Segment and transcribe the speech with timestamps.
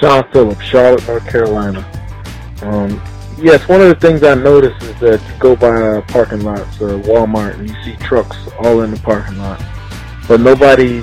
[0.00, 1.80] Sean Phillips, Charlotte, North Carolina.
[2.62, 3.00] Um,
[3.38, 6.98] yes, one of the things I noticed is that you go by parking lots or
[6.98, 9.62] Walmart and you see trucks all in the parking lot,
[10.28, 11.02] but nobody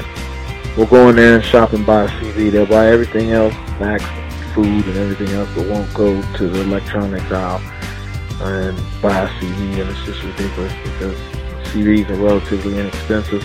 [0.78, 2.52] will go in there and shop and buy a CB.
[2.52, 4.06] They'll buy everything else, snacks,
[4.54, 7.62] food, and everything else, but won't go to the electronics aisle
[8.42, 9.82] and buy a CB.
[9.82, 11.18] And it's just ridiculous because
[11.72, 13.44] CBs are relatively inexpensive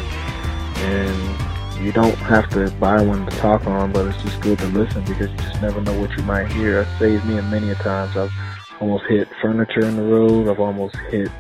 [0.81, 1.48] and
[1.81, 5.05] you don't have to buy one to talk on, but it's just good to listen
[5.05, 6.81] because you just never know what you might hear.
[6.81, 8.17] It saves me many a times.
[8.17, 8.33] I've
[8.81, 10.49] almost hit furniture in the road.
[10.49, 11.31] I've almost hit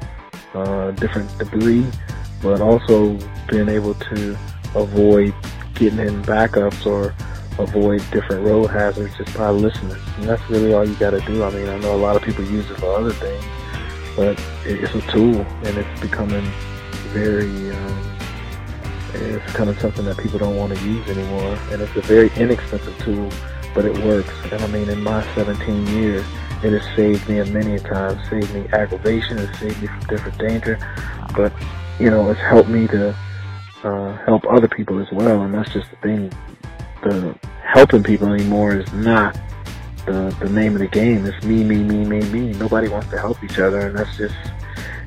[0.54, 1.86] uh, different debris,
[2.42, 4.38] but also being able to
[4.74, 5.34] avoid
[5.74, 7.14] getting in backups or
[7.58, 9.96] avoid different road hazards just by listening.
[10.18, 11.42] And that's really all you got to do.
[11.42, 13.44] I mean, I know a lot of people use it for other things,
[14.16, 16.44] but it's a tool and it's becoming
[17.12, 18.17] very um,
[19.14, 22.30] it's kind of something that people don't want to use anymore, and it's a very
[22.36, 23.30] inexpensive tool,
[23.74, 24.32] but it works.
[24.50, 26.24] And I mean, in my 17 years,
[26.62, 30.78] it has saved me many times, saved me aggravation, it's saved me from different danger,
[31.34, 31.52] but
[31.98, 33.16] you know, it's helped me to
[33.84, 36.32] uh, help other people as well, and that's just the thing.
[37.02, 39.38] The helping people anymore is not
[40.06, 41.26] the the name of the game.
[41.26, 42.52] It's me, me, me, me, me.
[42.54, 44.34] Nobody wants to help each other, and that's just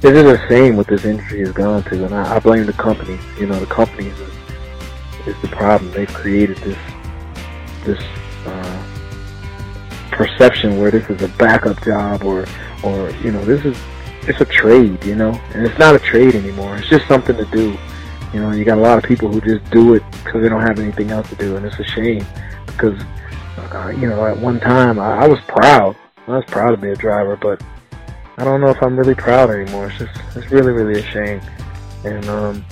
[0.03, 3.21] is a shame what this industry has gone to, and I, I blame the companies.
[3.39, 4.33] You know, the companies is,
[5.27, 5.91] is the problem.
[5.91, 6.77] They've created this
[7.85, 8.03] this
[8.45, 8.85] uh,
[10.11, 12.45] perception where this is a backup job, or
[12.83, 13.77] or you know, this is
[14.23, 15.03] it's a trade.
[15.03, 16.77] You know, and it's not a trade anymore.
[16.77, 17.77] It's just something to do.
[18.33, 20.61] You know, you got a lot of people who just do it because they don't
[20.61, 22.25] have anything else to do, and it's a shame
[22.65, 22.99] because
[23.57, 25.95] uh, you know, at one time I, I was proud.
[26.27, 27.61] I was proud to be a driver, but
[28.37, 29.87] I don't know if I'm really proud anymore.
[29.87, 31.41] It's just it's really really a shame,
[32.03, 32.65] and um,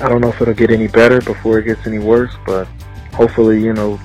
[0.00, 2.32] I don't know if it'll get any better before it gets any worse.
[2.44, 2.66] But
[3.12, 4.00] hopefully, you know,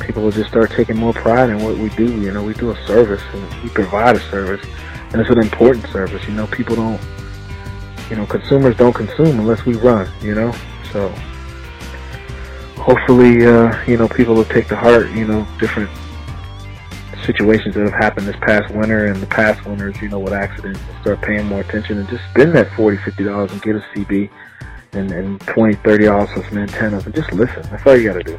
[0.00, 2.20] people will just start taking more pride in what we do.
[2.20, 4.64] You know, we do a service and we provide a service,
[5.12, 6.26] and it's an important service.
[6.26, 7.00] You know, people don't,
[8.10, 10.10] you know, consumers don't consume unless we run.
[10.20, 10.54] You know,
[10.92, 11.08] so
[12.76, 15.88] hopefully, uh, you know, people will take to heart, you know, different
[17.24, 20.80] situations that have happened this past winter and the past winters, you know, with accidents,
[21.00, 24.30] start paying more attention and just spend that forty, fifty dollars and get a CB
[24.92, 27.62] and, and twenty, thirty dollars for some antennas and just listen.
[27.70, 28.38] That's all you got to do.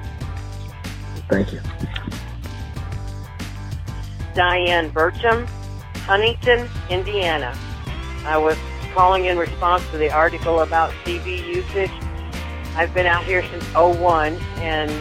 [1.30, 1.62] Thank you.
[4.34, 5.48] Diane Burcham,
[6.06, 7.58] Huntington, Indiana.
[8.26, 8.58] I was
[8.94, 11.92] calling in response to the article about CB usage.
[12.76, 14.92] I've been out here since 01 and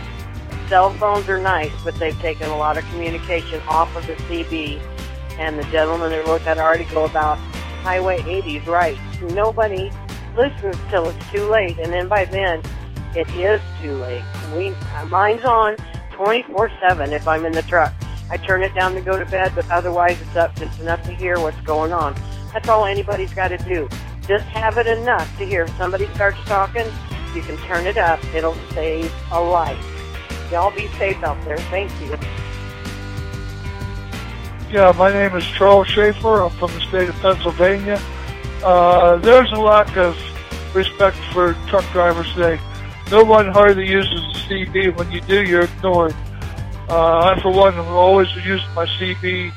[0.73, 4.81] cell phones are nice, but they've taken a lot of communication off of the CB.
[5.39, 7.37] And the gentleman that wrote that article about
[7.83, 8.97] Highway 80 is right.
[9.21, 9.93] Nobody
[10.35, 12.63] listens till it's too late, and then by then,
[13.15, 14.25] it is too late.
[14.57, 14.75] We
[15.11, 15.77] mine's on
[16.13, 17.93] 24/7 if I'm in the truck.
[18.31, 21.13] I turn it down to go to bed, but otherwise it's up just enough to
[21.13, 22.15] hear what's going on.
[22.51, 23.91] That's all anybody's got to do.
[24.27, 26.87] Just have it enough to hear if somebody starts talking,
[27.35, 28.25] you can turn it up.
[28.35, 30.02] It'll save a life.
[30.53, 31.57] Y'all be safe out there.
[31.57, 32.15] Thank you.
[34.71, 36.43] Yeah, my name is Charles Schaefer.
[36.43, 37.99] I'm from the state of Pennsylvania.
[38.63, 40.15] Uh, there's a lack of
[40.75, 42.61] respect for truck drivers today.
[43.11, 44.99] No one hardly uses the CB.
[44.99, 46.15] When you do, you're ignored.
[46.87, 49.51] Uh, I, for one, have always used my CB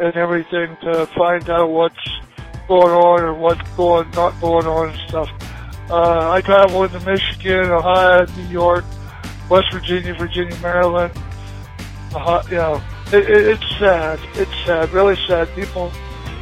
[0.00, 2.08] and everything to find out what's
[2.66, 5.30] going on or what's going not going on and stuff.
[5.88, 8.84] Uh, I travel into Michigan, Ohio, New York,
[9.48, 11.12] West Virginia, Virginia, Maryland.
[12.14, 14.18] Uh, you know, it, it, it's sad.
[14.34, 15.48] It's sad, really sad.
[15.54, 15.92] People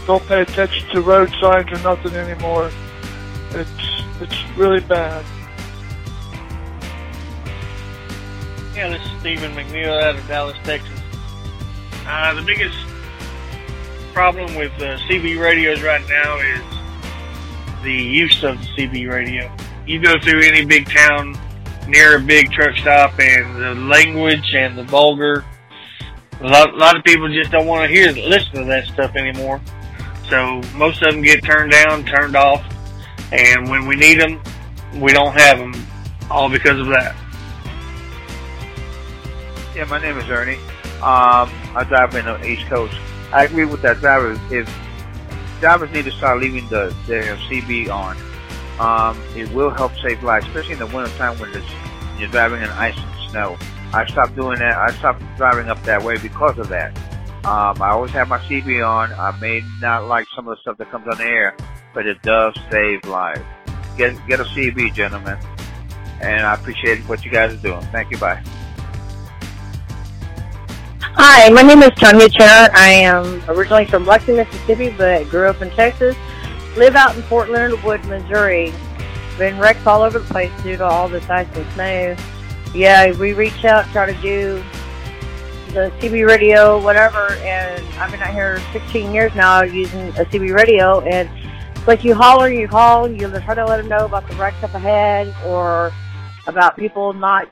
[0.07, 2.71] don't pay attention to road signs or nothing anymore.
[3.51, 5.25] It's it's really bad.
[8.75, 11.01] Yeah, this is Stephen McNeil out of Dallas, Texas.
[12.07, 12.77] Uh, the biggest
[14.13, 19.55] problem with uh, CB radios right now is the use of the CB radio.
[19.87, 21.35] You go through any big town
[21.87, 25.45] near a big truck stop and the language and the vulgar.
[26.41, 29.15] A lot, a lot of people just don't want to hear, listen to that stuff
[29.15, 29.61] anymore.
[30.29, 32.65] So most of them get turned down, turned off,
[33.33, 34.41] and when we need them,
[34.97, 35.75] we don't have them,
[36.31, 37.15] all because of that.
[39.75, 40.59] Yeah, my name is Ernie.
[40.97, 42.95] Um, I drive in the East Coast.
[43.33, 44.39] I agree with that driver.
[44.51, 44.73] If
[45.61, 48.17] drivers need to start leaving the their CB on,
[48.79, 51.67] um, it will help save lives, especially in the wintertime when it's,
[52.19, 53.59] you're driving in ice and snow.
[53.93, 54.77] I stopped doing that.
[54.77, 56.97] I stopped driving up that way because of that.
[57.45, 59.13] Um, I always have my CB on.
[59.13, 61.57] I may not like some of the stuff that comes on the air,
[61.93, 63.43] but it does save lives.
[63.99, 65.37] Get get a CB, gentlemen,
[66.23, 67.83] and I appreciate what you guys are doing.
[67.93, 68.19] Thank you.
[68.19, 68.43] Bye.
[71.15, 72.71] Hi, my name is Tanya Chenner.
[72.73, 76.17] I am originally from Lexington, Mississippi, but grew up in Texas.
[76.77, 78.73] Live out in Fort Leonard Wood, Missouri.
[79.37, 82.17] Been wrecked all over the place due to all this ice and snow.
[82.75, 84.63] Yeah, we reach out, try to do
[85.75, 90.55] the CB radio, whatever, and I've been out here 16 years now using a CB
[90.55, 91.29] radio, and
[91.77, 94.63] it's like you holler, you call, you try to let them know about the wrecks
[94.63, 95.93] up ahead, or
[96.47, 97.51] about people not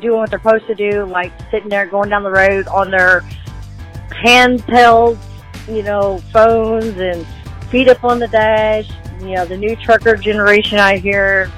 [0.00, 3.22] doing what they're supposed to do, like sitting there going down the road on their
[4.24, 5.18] handheld,
[5.68, 7.26] you know, phones and
[7.72, 8.88] feet up on the dash.
[9.20, 11.50] You know, the new trucker generation out here,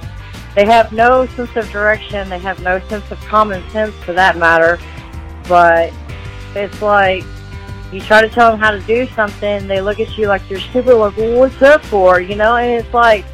[0.54, 2.26] they have no sense of direction.
[2.30, 4.78] They have no sense of common sense for that matter.
[5.46, 5.92] But
[6.54, 7.22] it's like
[7.92, 10.60] you try to tell them how to do something, they look at you like you're
[10.60, 10.94] stupid.
[10.94, 12.20] Like, well, what's that for?
[12.20, 13.26] You know, and it's like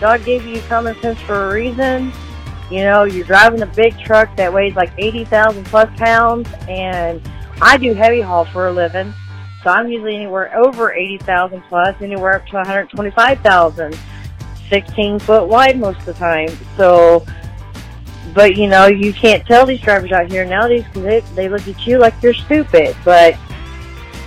[0.00, 2.10] God gave you common sense for a reason
[2.70, 7.20] you know, you're driving a big truck that weighs like 80,000 plus pounds, and
[7.60, 9.12] I do heavy haul for a living.
[9.62, 13.98] So I'm usually anywhere over 80,000 plus, anywhere up to 125,000.
[14.70, 16.48] 16 foot wide most of the time.
[16.76, 17.26] So,
[18.32, 21.66] but you know, you can't tell these drivers out here nowadays because they, they look
[21.66, 22.96] at you like you're stupid.
[23.04, 23.36] But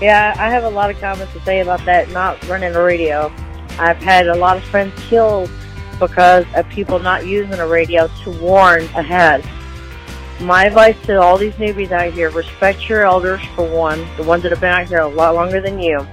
[0.01, 3.33] yeah, I have a lot of comments to say about that not running a radio.
[3.79, 5.49] I've had a lot of friends killed
[5.99, 9.43] because of people not using a radio to warn ahead.
[10.43, 14.43] My advice to all these newbies out here, respect your elders for one, the ones
[14.43, 16.05] that have been out here a lot longer than you.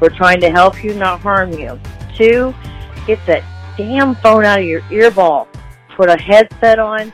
[0.00, 1.80] We're trying to help you, not harm you.
[2.16, 2.54] Two,
[3.06, 3.42] get that
[3.76, 5.48] damn phone out of your earball.
[5.96, 7.12] Put a headset on.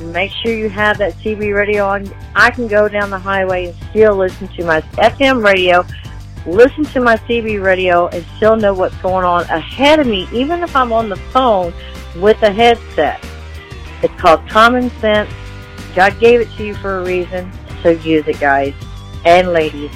[0.00, 2.12] Make sure you have that CB radio on.
[2.34, 5.84] I can go down the highway and still listen to my FM radio
[6.46, 10.62] listen to my CB radio and still know what's going on ahead of me, even
[10.62, 11.72] if I'm on the phone
[12.16, 13.24] with a headset.
[14.02, 15.30] It's called common sense.
[15.94, 17.50] God gave it to you for a reason,
[17.82, 18.74] so use it, guys
[19.24, 19.90] and ladies.